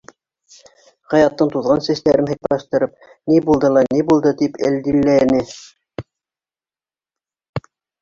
[1.13, 2.97] Хаяттың туҙған сәстәрен һыйпаштырып:—
[3.35, 5.45] Ни булды ла ни булды?— тип әлдиләне.